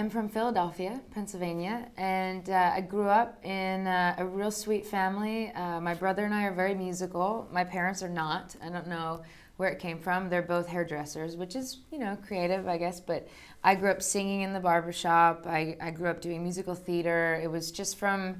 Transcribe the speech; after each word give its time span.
am 0.00 0.08
from 0.08 0.28
Philadelphia, 0.28 0.98
Pennsylvania, 1.10 1.86
and 1.98 2.48
uh, 2.48 2.72
I 2.74 2.80
grew 2.80 3.08
up 3.08 3.44
in 3.44 3.86
uh, 3.86 4.14
a 4.16 4.24
real 4.24 4.50
sweet 4.50 4.86
family. 4.86 5.52
Uh, 5.52 5.78
my 5.80 5.94
brother 5.94 6.24
and 6.24 6.34
I 6.34 6.44
are 6.44 6.54
very 6.54 6.74
musical. 6.74 7.46
My 7.52 7.64
parents 7.64 8.02
are 8.02 8.08
not. 8.08 8.56
I 8.62 8.70
don't 8.70 8.86
know 8.86 9.22
where 9.58 9.68
it 9.68 9.78
came 9.78 9.98
from. 9.98 10.30
They're 10.30 10.40
both 10.40 10.66
hairdressers, 10.66 11.36
which 11.36 11.54
is, 11.54 11.80
you 11.92 11.98
know, 11.98 12.16
creative, 12.26 12.66
I 12.66 12.78
guess. 12.78 12.98
But 12.98 13.28
I 13.62 13.74
grew 13.74 13.90
up 13.90 14.00
singing 14.00 14.40
in 14.40 14.54
the 14.54 14.60
barbershop. 14.60 15.46
I, 15.46 15.76
I 15.82 15.90
grew 15.90 16.08
up 16.08 16.22
doing 16.22 16.42
musical 16.42 16.74
theater. 16.74 17.38
It 17.42 17.50
was 17.50 17.70
just 17.70 17.98
from, 17.98 18.36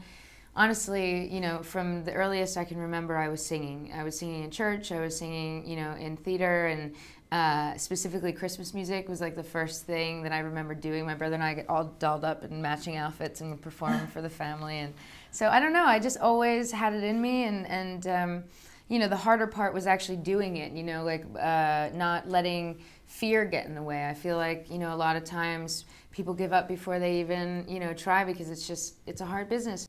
honestly, 0.56 1.29
you 1.30 1.41
know, 1.41 1.62
from 1.62 2.05
the 2.05 2.15
earliest 2.15 2.56
I 2.56 2.65
can 2.65 2.79
remember, 2.79 3.19
I 3.19 3.29
was 3.29 3.45
singing. 3.45 3.92
I 3.95 4.02
was 4.02 4.19
singing 4.19 4.45
in 4.45 4.51
church. 4.51 4.92
I 4.92 5.01
was 5.01 5.19
singing, 5.19 5.69
you 5.69 5.77
know, 5.77 5.92
in 5.92 6.16
theater 6.16 6.69
and 6.69 6.95
uh, 7.33 7.77
specifically 7.77 8.33
Christmas 8.33 8.75
music 8.75 9.09
was 9.09 9.20
like 9.20 9.37
the 9.37 9.43
first 9.43 9.87
thing 9.87 10.23
that 10.25 10.33
I 10.33 10.41
remember 10.41 10.75
doing. 10.75 11.07
My 11.07 11.15
brother 11.15 11.34
and 11.34 11.45
I 11.45 11.55
get 11.55 11.69
all 11.69 11.84
dolled 11.84 12.25
up 12.25 12.45
in 12.45 12.61
matching 12.61 12.97
outfits 12.97 13.41
and 13.41 13.61
perform 13.61 14.09
for 14.09 14.21
the 14.21 14.29
family. 14.29 14.79
And 14.79 14.93
so 15.30 15.48
I 15.48 15.61
don't 15.61 15.73
know. 15.73 15.85
I 15.85 16.01
just 16.01 16.19
always 16.19 16.73
had 16.73 16.93
it 16.93 17.05
in 17.05 17.23
me, 17.23 17.45
and 17.45 17.66
and 17.69 18.07
um, 18.09 18.45
you 18.88 18.98
know 18.98 19.07
the 19.07 19.16
harder 19.16 19.47
part 19.47 19.73
was 19.73 19.87
actually 19.87 20.16
doing 20.16 20.57
it. 20.57 20.73
You 20.73 20.83
know, 20.83 21.05
like 21.05 21.24
uh, 21.38 21.91
not 21.95 22.29
letting 22.29 22.80
fear 23.07 23.45
get 23.45 23.66
in 23.66 23.74
the 23.74 23.83
way. 23.83 24.09
I 24.09 24.15
feel 24.15 24.37
like 24.37 24.69
you 24.69 24.79
know 24.79 24.93
a 24.93 24.97
lot 24.97 25.15
of 25.15 25.23
times 25.23 25.85
people 26.10 26.35
give 26.35 26.52
up 26.52 26.66
before 26.66 26.99
they 26.99 27.21
even 27.21 27.65
you 27.69 27.79
know 27.79 27.95
try 27.95 28.24
because 28.24 28.51
it's 28.51 28.66
just 28.66 28.97
it's 29.07 29.21
a 29.21 29.27
hard 29.27 29.49
business. 29.49 29.87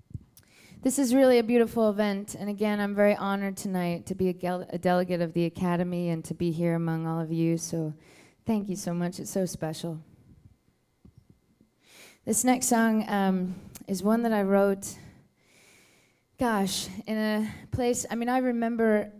This 0.84 0.98
is 0.98 1.14
really 1.14 1.38
a 1.38 1.44
beautiful 1.44 1.92
event, 1.92 2.34
and 2.34 2.50
again, 2.50 2.80
I'm 2.80 2.96
very 2.96 3.16
honored 3.16 3.56
tonight 3.56 4.08
to 4.08 4.16
be 4.16 4.30
a, 4.30 4.34
gel- 4.34 4.66
a, 4.68 4.80
delegate 4.80 5.22
of 5.22 5.32
the 5.34 5.46
Academy 5.46 6.10
and 6.10 6.26
to 6.26 6.34
be 6.34 6.50
here 6.50 6.74
among 6.74 7.06
all 7.06 7.20
of 7.20 7.32
you. 7.32 7.60
So, 7.60 7.94
thank 8.48 8.68
you 8.68 8.76
so 8.76 8.92
much. 8.92 9.20
It's 9.20 9.30
so 9.30 9.46
special. 9.46 10.00
This 12.26 12.44
next 12.44 12.66
song 12.66 13.08
um, 13.08 13.54
is 13.88 14.02
one 14.02 14.24
that 14.24 14.34
I 14.34 14.42
wrote, 14.42 14.98
gosh, 16.40 16.88
in 17.06 17.16
a 17.16 17.48
place. 17.70 18.08
I 18.10 18.16
mean, 18.16 18.28
I 18.28 18.40
remember, 18.40 19.12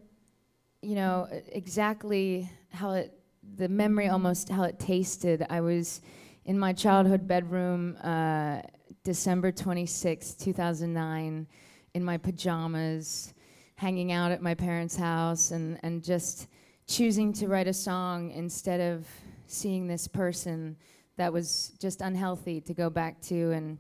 you 0.82 0.96
know, 0.96 1.28
exactly 1.52 2.50
how 2.72 2.94
it, 2.94 3.14
the 3.58 3.70
memory 3.70 4.08
almost 4.08 4.50
how 4.50 4.64
it 4.64 4.80
tasted. 4.80 5.46
I 5.48 5.62
was 5.62 6.02
in 6.44 6.58
my 6.58 6.74
childhood 6.74 7.28
bedroom. 7.28 7.98
Uh, 8.04 8.64
December 9.04 9.52
26, 9.52 10.36
2009, 10.36 11.48
in 11.96 12.04
my 12.04 12.18
pajamas, 12.18 13.34
hanging 13.76 14.12
out 14.12 14.32
at 14.32 14.44
my 14.44 14.54
parents' 14.54 14.96
house, 14.96 15.50
and, 15.50 15.80
and 15.82 16.04
just 16.04 16.48
choosing 16.88 17.34
to 17.34 17.48
write 17.48 17.68
a 17.68 17.74
song 17.74 18.30
instead 18.30 18.80
of 18.80 19.08
seeing 19.48 19.88
this 19.88 20.08
person 20.08 20.78
that 21.18 21.34
was 21.34 21.74
just 21.80 22.02
unhealthy 22.02 22.62
to 22.62 22.76
go 22.76 22.92
back 22.92 23.20
to. 23.22 23.52
And 23.52 23.80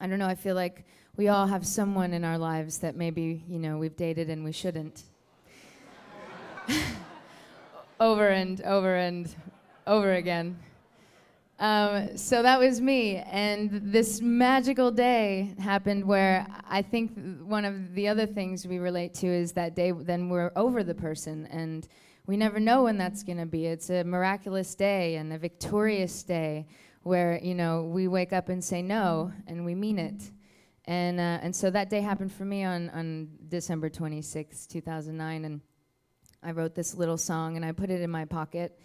I 0.00 0.08
don't 0.08 0.18
know, 0.18 0.26
I 0.26 0.34
feel 0.34 0.56
like 0.56 0.86
we 1.16 1.28
all 1.28 1.46
have 1.46 1.64
someone 1.64 2.12
in 2.12 2.24
our 2.24 2.38
lives 2.38 2.78
that 2.78 2.96
maybe, 2.96 3.44
you 3.46 3.60
know, 3.60 3.78
we've 3.78 3.96
dated 3.96 4.28
and 4.28 4.42
we 4.42 4.50
shouldn't. 4.50 5.04
over 8.00 8.28
and 8.28 8.60
over 8.62 8.96
and 8.96 9.32
over 9.86 10.14
again. 10.14 10.58
Um, 11.62 12.16
so 12.16 12.42
that 12.42 12.58
was 12.58 12.80
me. 12.80 13.18
And 13.18 13.70
this 13.70 14.20
magical 14.20 14.90
day 14.90 15.54
happened 15.60 16.04
where 16.04 16.44
I 16.68 16.82
think 16.82 17.12
one 17.44 17.64
of 17.64 17.94
the 17.94 18.08
other 18.08 18.26
things 18.26 18.66
we 18.66 18.78
relate 18.78 19.14
to 19.14 19.28
is 19.28 19.52
that 19.52 19.76
day 19.76 19.92
then 19.92 20.28
we're 20.28 20.50
over 20.56 20.82
the 20.82 20.96
person. 20.96 21.46
And 21.52 21.86
we 22.26 22.36
never 22.36 22.58
know 22.58 22.82
when 22.82 22.98
that's 22.98 23.22
going 23.22 23.38
to 23.38 23.46
be. 23.46 23.66
It's 23.66 23.90
a 23.90 24.02
miraculous 24.02 24.74
day 24.74 25.14
and 25.14 25.32
a 25.32 25.38
victorious 25.38 26.24
day 26.24 26.66
where, 27.04 27.38
you 27.40 27.54
know, 27.54 27.84
we 27.84 28.08
wake 28.08 28.32
up 28.32 28.48
and 28.48 28.62
say 28.62 28.82
no 28.82 29.32
and 29.46 29.64
we 29.64 29.76
mean 29.76 30.00
it. 30.00 30.32
And, 30.86 31.20
uh, 31.20 31.38
and 31.42 31.54
so 31.54 31.70
that 31.70 31.88
day 31.88 32.00
happened 32.00 32.32
for 32.32 32.44
me 32.44 32.64
on, 32.64 32.90
on 32.90 33.28
December 33.48 33.88
26, 33.88 34.66
2009. 34.66 35.44
And 35.44 35.60
I 36.42 36.50
wrote 36.50 36.74
this 36.74 36.96
little 36.96 37.16
song 37.16 37.54
and 37.54 37.64
I 37.64 37.70
put 37.70 37.88
it 37.88 38.00
in 38.00 38.10
my 38.10 38.24
pocket. 38.24 38.80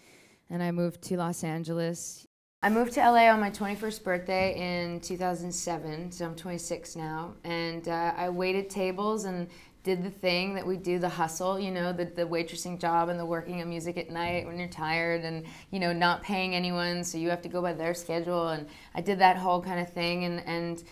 And 0.48 0.62
I 0.62 0.70
moved 0.70 1.02
to 1.02 1.16
Los 1.16 1.42
Angeles 1.42 2.27
I 2.60 2.70
moved 2.70 2.94
to 2.94 3.00
LA 3.00 3.30
on 3.30 3.38
my 3.38 3.50
21st 3.50 4.02
birthday 4.02 4.82
in 4.82 4.98
2007, 4.98 6.10
so 6.10 6.24
I'm 6.24 6.34
26 6.34 6.96
now. 6.96 7.34
And 7.44 7.86
uh, 7.86 8.12
I 8.16 8.30
waited 8.30 8.68
tables 8.68 9.26
and 9.26 9.46
did 9.84 10.02
the 10.02 10.10
thing 10.10 10.54
that 10.54 10.66
we 10.66 10.76
do, 10.76 10.98
the 10.98 11.08
hustle, 11.08 11.60
you 11.60 11.70
know, 11.70 11.92
the, 11.92 12.06
the 12.06 12.24
waitressing 12.26 12.80
job 12.80 13.10
and 13.10 13.20
the 13.20 13.24
working 13.24 13.60
of 13.60 13.68
music 13.68 13.96
at 13.96 14.10
night 14.10 14.44
when 14.44 14.58
you're 14.58 14.66
tired 14.66 15.22
and, 15.22 15.46
you 15.70 15.78
know, 15.78 15.92
not 15.92 16.24
paying 16.24 16.56
anyone, 16.56 17.04
so 17.04 17.16
you 17.16 17.30
have 17.30 17.42
to 17.42 17.48
go 17.48 17.62
by 17.62 17.74
their 17.74 17.94
schedule. 17.94 18.48
And 18.48 18.66
I 18.92 19.02
did 19.02 19.20
that 19.20 19.36
whole 19.36 19.62
kind 19.62 19.78
of 19.78 19.92
thing. 19.92 20.24
And, 20.24 20.40
and 20.44 20.82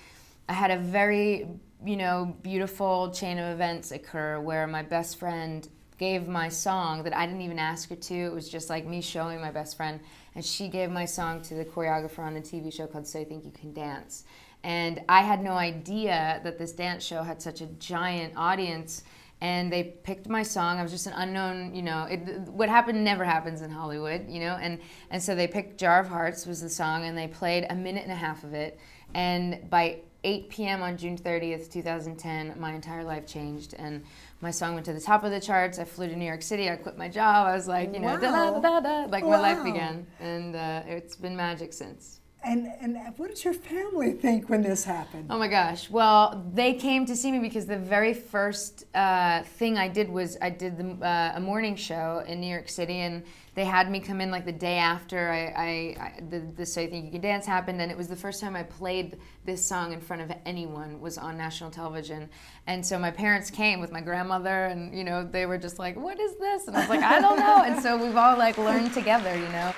I 0.49 0.53
had 0.53 0.71
a 0.71 0.78
very, 0.78 1.49
you 1.84 1.97
know, 1.97 2.37
beautiful 2.43 3.10
chain 3.10 3.41
of 3.41 3.53
events 3.53 3.91
occur 3.91 4.38
where 4.38 4.69
my 4.69 4.82
best 4.82 5.19
friend 5.19 5.69
gave 5.99 6.28
my 6.28 6.49
song 6.49 7.03
that 7.03 7.16
I 7.16 7.26
didn't 7.26 7.43
even 7.43 7.59
ask 7.59 7.88
her 7.88 7.97
to. 7.97 8.15
It 8.15 8.32
was 8.32 8.49
just 8.49 8.71
like 8.71 8.87
me 8.87 9.00
showing 9.00 9.41
my 9.41 9.50
best 9.50 9.76
friend 9.76 9.99
and 10.36 10.44
she 10.44 10.69
gave 10.69 10.91
my 10.91 11.06
song 11.06 11.41
to 11.41 11.54
the 11.54 11.64
choreographer 11.64 12.19
on 12.19 12.34
the 12.34 12.42
TV 12.42 12.70
show 12.72 12.86
called 12.86 13.06
So 13.06 13.20
You 13.20 13.24
Think 13.24 13.47
You 13.47 13.50
Can 13.50 13.72
Dance. 13.72 14.24
And 14.62 15.00
I 15.08 15.22
had 15.22 15.42
no 15.42 15.52
idea 15.52 16.42
that 16.44 16.58
this 16.58 16.72
dance 16.72 17.02
show 17.02 17.22
had 17.22 17.41
such 17.41 17.62
a 17.62 17.66
giant 17.66 18.34
audience. 18.36 19.02
And 19.41 19.72
they 19.72 19.82
picked 19.82 20.28
my 20.28 20.42
song. 20.42 20.78
I 20.78 20.82
was 20.82 20.92
just 20.92 21.06
an 21.06 21.14
unknown, 21.14 21.75
you 21.75 21.82
know. 21.82 22.04
It, 22.04 22.19
what 22.50 22.69
happened 22.69 23.02
never 23.02 23.25
happens 23.25 23.62
in 23.62 23.70
Hollywood, 23.70 24.28
you 24.28 24.41
know. 24.41 24.58
And 24.60 24.78
and 25.10 25.22
so 25.22 25.34
they 25.34 25.46
picked 25.46 25.78
"Jar 25.78 26.00
of 26.00 26.08
Hearts" 26.08 26.46
was 26.46 26.62
the 26.62 26.70
song, 26.70 27.04
and 27.04 27.16
they 27.16 27.28
played 27.28 27.66
a 27.69 27.75
minute 27.75 28.04
and 28.04 28.12
a 28.12 28.16
half 28.16 28.44
of 28.44 28.54
it. 28.54 28.78
And 29.12 29.69
by 29.69 29.98
8 30.26 30.48
p.m. 30.48 30.82
on 30.82 30.97
June 30.97 31.16
30th, 31.16 31.70
2010, 31.70 32.56
my 32.59 32.72
entire 32.72 33.04
life 33.04 33.28
changed. 33.28 33.75
And 33.78 34.03
my 34.41 34.50
song 34.50 34.75
went 34.75 34.84
to 34.87 34.92
the 34.92 35.00
top 35.00 35.22
of 35.22 35.31
the 35.31 35.41
charts. 35.41 35.78
I 35.78 35.84
flew 35.84 36.09
to 36.09 36.16
New 36.16 36.25
York 36.25 36.42
City. 36.42 36.69
I 36.69 36.75
quit 36.75 36.98
my 36.98 37.09
job. 37.09 37.47
I 37.47 37.54
was 37.54 37.69
like, 37.69 37.94
you 37.94 38.00
know, 38.00 38.09
wow. 38.09 38.16
da 38.16 38.50
da 38.50 38.60
da 38.60 38.81
da, 38.81 39.04
like 39.04 39.22
wow. 39.22 39.31
my 39.31 39.54
life 39.54 39.62
began, 39.62 40.04
and 40.19 40.56
uh, 40.56 40.82
it's 40.87 41.14
been 41.14 41.37
magic 41.37 41.72
since. 41.72 42.20
And 42.44 42.69
and 42.80 42.97
what 43.16 43.28
did 43.28 43.44
your 43.44 43.54
family 43.54 44.12
think 44.12 44.48
when 44.48 44.62
this 44.62 44.84
happened? 44.84 45.26
Oh 45.30 45.38
my 45.38 45.48
gosh! 45.48 45.91
Well, 45.91 46.48
they 46.54 46.74
came 46.74 47.04
to 47.06 47.16
see 47.16 47.32
me 47.32 47.41
because 47.41 47.66
the 47.66 47.78
very 47.78 48.14
first 48.14 48.84
uh, 48.94 49.42
thing 49.42 49.76
I 49.76 49.88
did 49.88 50.08
was 50.08 50.36
I 50.41 50.50
did 50.50 50.78
the, 50.78 51.04
uh, 51.04 51.32
a 51.34 51.41
morning 51.41 51.75
show 51.75 52.22
in 52.26 52.41
New 52.41 52.46
York 52.46 52.69
City, 52.69 52.98
and 52.98 53.25
they 53.56 53.64
had 53.64 53.91
me 53.91 53.98
come 53.98 54.20
in 54.20 54.30
like 54.30 54.44
the 54.44 54.52
day 54.52 54.76
after 54.76 55.30
I, 55.30 55.46
I, 55.46 55.66
I 56.04 56.20
the, 56.28 56.41
the 56.54 56.66
So 56.66 56.82
You 56.82 56.88
Think 56.88 57.06
You 57.06 57.10
Can 57.12 57.20
Dance 57.22 57.46
happened, 57.46 57.80
and 57.80 57.91
it 57.91 57.96
was 57.96 58.06
the 58.06 58.14
first 58.14 58.41
time 58.41 58.54
I 58.54 58.62
played 58.62 59.19
this 59.44 59.64
song 59.64 59.92
in 59.92 60.00
front 60.00 60.22
of 60.22 60.30
anyone 60.44 61.00
was 61.00 61.19
on 61.19 61.36
national 61.36 61.70
television. 61.70 62.28
And 62.69 62.84
so 62.84 62.96
my 62.98 63.10
parents 63.10 63.50
came 63.50 63.80
with 63.80 63.91
my 63.91 64.02
grandmother, 64.02 64.66
and 64.66 64.96
you 64.96 65.02
know 65.02 65.25
they 65.25 65.46
were 65.46 65.58
just 65.58 65.80
like, 65.80 65.96
"What 65.96 66.20
is 66.20 66.36
this?" 66.36 66.69
And 66.69 66.76
I 66.76 66.80
was 66.80 66.88
like, 66.91 67.02
"I 67.02 67.19
don't 67.20 67.41
know." 67.41 67.62
And 67.64 67.82
so 67.82 67.96
we've 67.96 68.16
all 68.16 68.36
like 68.38 68.56
learned 68.56 68.92
together, 68.92 69.34
you 69.34 69.48
know. 69.48 69.75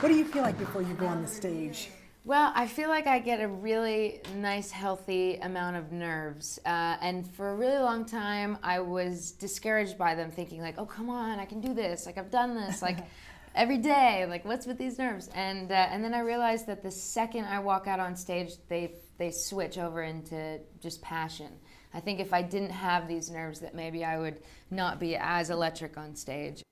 What 0.00 0.08
do 0.08 0.14
you 0.14 0.24
feel 0.24 0.42
like 0.42 0.58
before 0.58 0.82
you 0.82 0.94
go 0.94 1.06
on 1.06 1.22
the 1.22 1.28
stage? 1.28 1.90
Well, 2.24 2.52
I 2.54 2.66
feel 2.66 2.88
like 2.88 3.06
I 3.06 3.18
get 3.18 3.40
a 3.40 3.48
really 3.48 4.20
nice, 4.36 4.70
healthy 4.70 5.36
amount 5.36 5.76
of 5.76 5.92
nerves. 5.92 6.58
Uh, 6.64 6.96
and 7.00 7.30
for 7.34 7.50
a 7.50 7.54
really 7.54 7.78
long 7.78 8.04
time, 8.04 8.58
I 8.62 8.80
was 8.80 9.32
discouraged 9.32 9.98
by 9.98 10.14
them, 10.14 10.30
thinking, 10.30 10.60
like, 10.62 10.78
oh, 10.78 10.86
come 10.86 11.10
on, 11.10 11.38
I 11.38 11.44
can 11.44 11.60
do 11.60 11.74
this. 11.74 12.06
Like, 12.06 12.16
I've 12.16 12.30
done 12.30 12.54
this. 12.54 12.80
Like, 12.80 12.98
every 13.54 13.78
day. 13.78 14.26
Like, 14.28 14.44
what's 14.44 14.66
with 14.66 14.78
these 14.78 14.98
nerves? 14.98 15.28
And, 15.34 15.70
uh, 15.70 15.74
and 15.74 16.02
then 16.02 16.14
I 16.14 16.20
realized 16.20 16.66
that 16.66 16.82
the 16.82 16.90
second 16.90 17.44
I 17.44 17.58
walk 17.58 17.86
out 17.86 18.00
on 18.00 18.16
stage, 18.16 18.52
they, 18.68 18.92
they 19.18 19.30
switch 19.30 19.78
over 19.78 20.02
into 20.02 20.60
just 20.80 21.00
passion. 21.02 21.52
I 21.92 22.00
think 22.00 22.20
if 22.20 22.32
I 22.32 22.42
didn't 22.42 22.70
have 22.70 23.06
these 23.06 23.30
nerves, 23.30 23.60
that 23.60 23.74
maybe 23.74 24.04
I 24.04 24.18
would 24.18 24.40
not 24.70 24.98
be 24.98 25.16
as 25.16 25.50
electric 25.50 25.96
on 25.96 26.16
stage. 26.16 26.62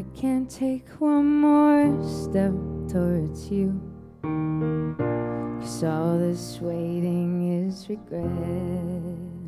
I 0.00 0.18
can't 0.18 0.48
take 0.48 0.88
one 0.98 1.26
more 1.26 1.92
step 2.08 2.54
towards 2.88 3.50
you. 3.50 3.78
Cause 5.60 5.84
all 5.84 6.18
this 6.18 6.58
waiting 6.58 7.66
is 7.66 7.86
regret. 7.86 9.39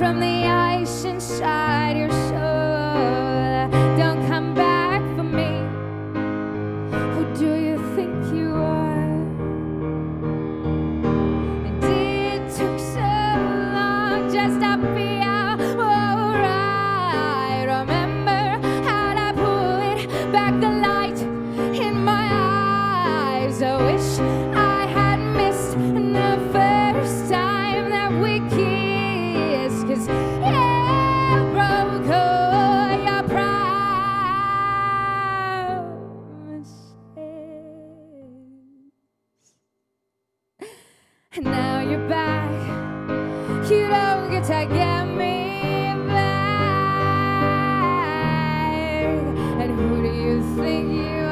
From 0.00 0.18
the 0.18 0.29
think 43.70 43.82
you 50.92 51.29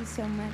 you 0.00 0.06
so 0.06 0.26
much. 0.26 0.52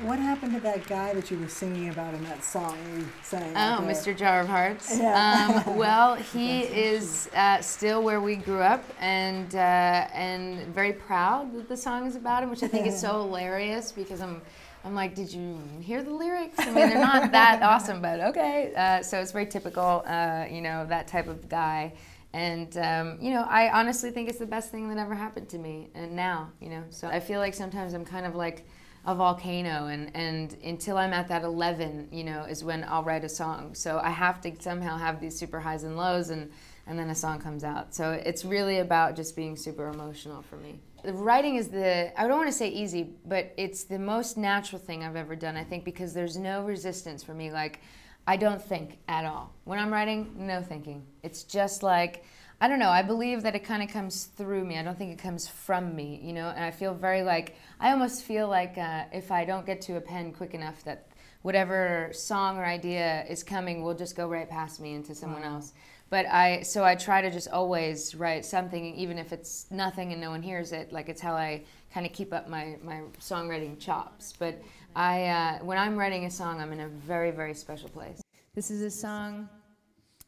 What 0.00 0.18
happened 0.18 0.52
to 0.54 0.60
that 0.60 0.88
guy 0.88 1.14
that 1.14 1.30
you 1.30 1.38
were 1.38 1.48
singing 1.48 1.88
about 1.88 2.14
in 2.14 2.24
that 2.24 2.42
song 2.42 2.76
you 2.96 3.06
sang? 3.22 3.52
Oh, 3.54 3.58
out 3.58 3.82
there? 3.82 3.94
Mr. 3.94 4.16
Jar 4.16 4.40
of 4.40 4.48
Hearts. 4.48 4.98
Yeah. 4.98 5.62
Um, 5.66 5.76
well, 5.76 6.16
he 6.16 6.62
is 6.62 7.30
uh, 7.36 7.60
still 7.60 8.02
where 8.02 8.20
we 8.20 8.34
grew 8.34 8.60
up, 8.60 8.84
and 9.00 9.54
uh, 9.54 10.08
and 10.12 10.66
very 10.74 10.92
proud 10.92 11.54
that 11.54 11.68
the 11.68 11.76
song 11.76 12.08
is 12.08 12.16
about 12.16 12.42
him, 12.42 12.50
which 12.50 12.64
I 12.64 12.68
think 12.68 12.88
is 12.88 13.00
so 13.00 13.22
hilarious 13.22 13.92
because 13.92 14.20
I'm. 14.20 14.42
I'm 14.86 14.94
like, 14.94 15.14
did 15.14 15.32
you 15.32 15.58
hear 15.80 16.02
the 16.02 16.10
lyrics? 16.10 16.58
I 16.58 16.66
mean, 16.66 16.74
they're 16.74 16.98
not 16.98 17.32
that 17.32 17.62
awesome, 17.72 18.02
but 18.02 18.20
okay. 18.20 18.70
Uh, 18.76 19.02
so 19.02 19.18
it's 19.18 19.32
very 19.32 19.46
typical, 19.46 20.02
uh, 20.06 20.44
you 20.50 20.60
know, 20.60 20.84
that 20.84 21.08
type 21.08 21.26
of 21.26 21.48
guy. 21.48 21.94
And, 22.34 22.76
um, 22.78 23.18
you 23.20 23.30
know, 23.30 23.46
I 23.48 23.70
honestly 23.70 24.10
think 24.10 24.28
it's 24.28 24.40
the 24.40 24.46
best 24.46 24.72
thing 24.72 24.88
that 24.88 24.98
ever 24.98 25.14
happened 25.14 25.48
to 25.50 25.58
me. 25.58 25.90
And 25.94 26.16
now, 26.16 26.50
you 26.60 26.68
know, 26.68 26.82
so 26.90 27.06
I 27.06 27.20
feel 27.20 27.38
like 27.38 27.54
sometimes 27.54 27.94
I'm 27.94 28.04
kind 28.04 28.26
of 28.26 28.34
like 28.34 28.66
a 29.06 29.14
volcano 29.14 29.86
and, 29.86 30.10
and 30.16 30.56
until 30.64 30.98
I'm 30.98 31.12
at 31.12 31.28
that 31.28 31.44
11, 31.44 32.08
you 32.10 32.24
know, 32.24 32.42
is 32.42 32.64
when 32.64 32.84
I'll 32.88 33.04
write 33.04 33.22
a 33.22 33.28
song. 33.28 33.72
So 33.76 34.00
I 34.02 34.10
have 34.10 34.40
to 34.40 34.52
somehow 34.58 34.98
have 34.98 35.20
these 35.20 35.38
super 35.38 35.60
highs 35.60 35.84
and 35.84 35.96
lows 35.96 36.30
and, 36.30 36.50
and 36.88 36.98
then 36.98 37.08
a 37.10 37.14
song 37.14 37.38
comes 37.38 37.62
out. 37.62 37.94
So 37.94 38.10
it's 38.10 38.44
really 38.44 38.78
about 38.78 39.14
just 39.14 39.36
being 39.36 39.54
super 39.54 39.86
emotional 39.86 40.42
for 40.42 40.56
me. 40.56 40.80
The 41.04 41.12
writing 41.12 41.54
is 41.54 41.68
the, 41.68 42.20
I 42.20 42.26
don't 42.26 42.38
want 42.38 42.48
to 42.48 42.56
say 42.56 42.68
easy, 42.68 43.10
but 43.26 43.54
it's 43.56 43.84
the 43.84 43.98
most 43.98 44.36
natural 44.36 44.80
thing 44.80 45.04
I've 45.04 45.14
ever 45.14 45.36
done, 45.36 45.56
I 45.56 45.62
think, 45.62 45.84
because 45.84 46.12
there's 46.12 46.36
no 46.36 46.64
resistance 46.64 47.22
for 47.22 47.34
me. 47.34 47.52
Like, 47.52 47.80
I 48.26 48.36
don't 48.36 48.62
think 48.62 48.98
at 49.08 49.24
all. 49.24 49.52
When 49.64 49.78
I'm 49.78 49.92
writing, 49.92 50.46
no 50.46 50.62
thinking. 50.62 51.04
It's 51.22 51.42
just 51.42 51.82
like, 51.82 52.24
I 52.60 52.68
don't 52.68 52.78
know, 52.78 52.88
I 52.88 53.02
believe 53.02 53.42
that 53.42 53.54
it 53.54 53.64
kind 53.64 53.82
of 53.82 53.90
comes 53.90 54.24
through 54.24 54.64
me. 54.64 54.78
I 54.78 54.82
don't 54.82 54.96
think 54.96 55.12
it 55.12 55.18
comes 55.18 55.46
from 55.46 55.94
me, 55.94 56.20
you 56.22 56.32
know? 56.32 56.48
And 56.48 56.64
I 56.64 56.70
feel 56.70 56.94
very 56.94 57.22
like, 57.22 57.56
I 57.80 57.90
almost 57.90 58.24
feel 58.24 58.48
like 58.48 58.78
uh, 58.78 59.04
if 59.12 59.30
I 59.30 59.44
don't 59.44 59.66
get 59.66 59.82
to 59.82 59.96
a 59.96 60.00
pen 60.00 60.32
quick 60.32 60.54
enough, 60.54 60.82
that 60.84 61.08
whatever 61.42 62.08
song 62.12 62.56
or 62.56 62.64
idea 62.64 63.26
is 63.28 63.42
coming 63.42 63.82
will 63.82 63.94
just 63.94 64.16
go 64.16 64.26
right 64.28 64.48
past 64.48 64.80
me 64.80 64.94
into 64.94 65.14
someone 65.14 65.42
else. 65.42 65.74
But 66.10 66.26
I, 66.26 66.62
so 66.62 66.84
I 66.84 66.94
try 66.94 67.22
to 67.22 67.30
just 67.30 67.48
always 67.48 68.14
write 68.14 68.44
something, 68.44 68.94
even 68.94 69.18
if 69.18 69.32
it's 69.32 69.66
nothing 69.70 70.12
and 70.12 70.20
no 70.20 70.30
one 70.30 70.42
hears 70.42 70.72
it. 70.72 70.92
Like 70.92 71.08
it's 71.08 71.20
how 71.20 71.34
I 71.34 71.62
kind 71.92 72.06
of 72.06 72.12
keep 72.12 72.32
up 72.32 72.48
my, 72.48 72.76
my 72.82 73.02
songwriting 73.20 73.78
chops. 73.78 74.32
But 74.38 74.62
I, 74.94 75.24
uh, 75.26 75.58
when 75.64 75.78
I'm 75.78 75.96
writing 75.96 76.24
a 76.26 76.30
song, 76.30 76.60
I'm 76.60 76.72
in 76.72 76.80
a 76.80 76.88
very, 76.88 77.30
very 77.30 77.54
special 77.54 77.88
place. 77.88 78.20
This 78.54 78.70
is 78.70 78.82
a 78.82 78.90
song 78.90 79.48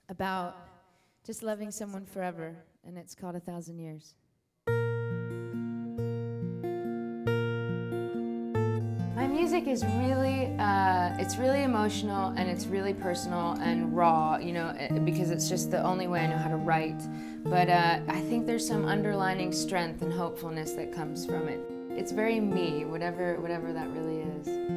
about 0.09 0.56
just 1.25 1.42
loving 1.42 1.71
someone 1.71 2.04
forever, 2.04 2.56
and 2.85 2.97
it's 2.97 3.14
called 3.14 3.37
A 3.37 3.40
Thousand 3.40 3.78
Years. 3.78 4.14
Music 9.37 9.66
is 9.66 9.85
really, 9.99 10.47
uh, 10.59 11.14
it's 11.19 11.37
really 11.37 11.62
emotional 11.62 12.33
and 12.38 12.49
it's 12.49 12.64
really 12.64 12.95
personal 12.95 13.52
and 13.61 13.95
raw, 13.95 14.38
you 14.38 14.50
know, 14.50 14.75
eh, 14.78 14.90
because 15.00 15.31
it's 15.31 15.47
just 15.47 15.71
the 15.71 15.83
only 15.83 16.07
way 16.07 16.21
I 16.21 16.26
know 16.26 16.38
how 16.38 16.49
to 16.49 16.57
write. 16.57 17.02
But 17.45 17.69
uh, 17.69 18.00
I 18.09 18.21
think 18.23 18.47
there's 18.47 18.66
some 18.66 18.87
underlining 18.87 19.52
strength 19.52 20.00
and 20.00 20.11
hopefulness 20.11 20.73
that 20.73 20.90
comes 20.90 21.26
from 21.26 21.49
it. 21.49 21.61
It's 21.90 22.12
very 22.12 22.40
me, 22.40 22.87
whatever, 22.87 23.38
whatever 23.38 23.75
that 23.75 23.88
really 23.90 24.23
is. 24.23 24.75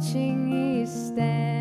Watching 0.00 0.48
you 0.50 0.86
stand 0.86 1.59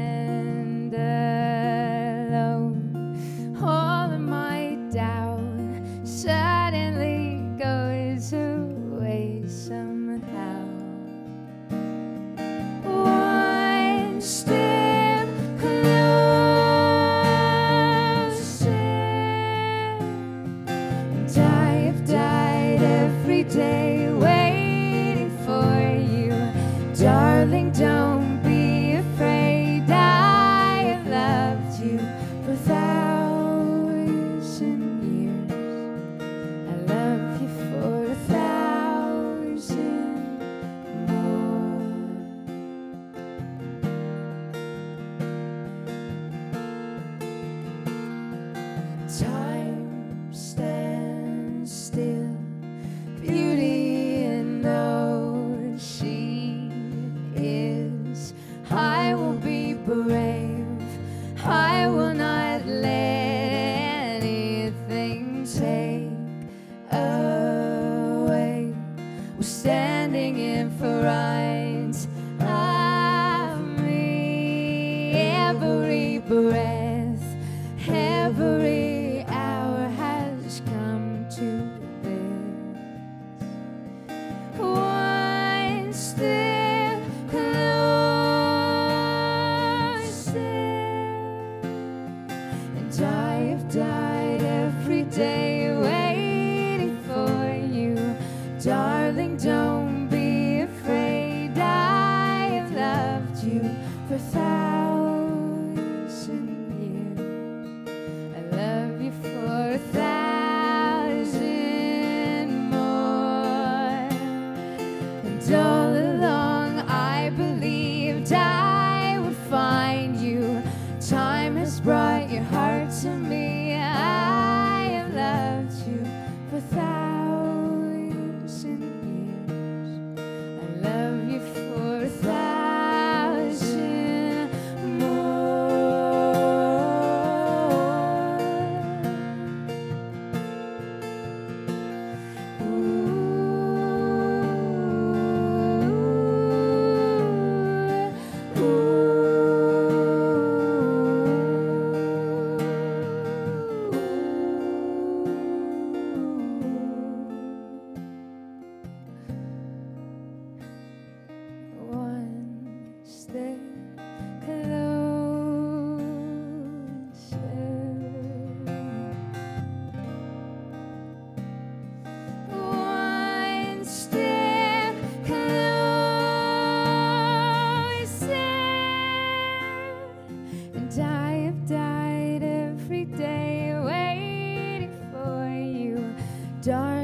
you. 186.66 186.99